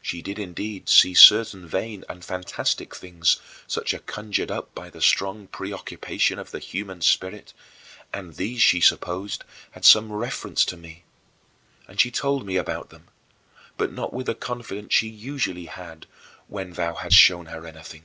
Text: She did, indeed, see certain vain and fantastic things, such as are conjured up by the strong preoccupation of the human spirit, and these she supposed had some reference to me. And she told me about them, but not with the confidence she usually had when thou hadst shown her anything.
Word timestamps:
She 0.00 0.22
did, 0.22 0.38
indeed, 0.38 0.88
see 0.88 1.14
certain 1.14 1.66
vain 1.66 2.04
and 2.08 2.24
fantastic 2.24 2.94
things, 2.94 3.38
such 3.66 3.92
as 3.92 3.98
are 3.98 4.02
conjured 4.04 4.52
up 4.52 4.72
by 4.72 4.88
the 4.88 5.00
strong 5.00 5.48
preoccupation 5.48 6.38
of 6.38 6.52
the 6.52 6.60
human 6.60 7.00
spirit, 7.02 7.54
and 8.12 8.34
these 8.36 8.62
she 8.62 8.80
supposed 8.80 9.42
had 9.72 9.84
some 9.84 10.12
reference 10.12 10.64
to 10.66 10.76
me. 10.76 11.02
And 11.88 12.00
she 12.00 12.12
told 12.12 12.46
me 12.46 12.54
about 12.56 12.90
them, 12.90 13.08
but 13.76 13.90
not 13.92 14.14
with 14.14 14.26
the 14.26 14.36
confidence 14.36 14.94
she 14.94 15.08
usually 15.08 15.66
had 15.66 16.06
when 16.46 16.74
thou 16.74 16.94
hadst 16.94 17.16
shown 17.18 17.46
her 17.46 17.66
anything. 17.66 18.04